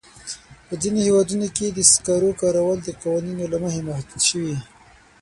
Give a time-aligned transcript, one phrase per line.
[0.67, 4.55] په ځینو هېوادونو کې د سکرو کارول د قوانینو له مخې محدود شوي.